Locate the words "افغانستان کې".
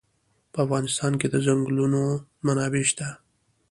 0.65-1.27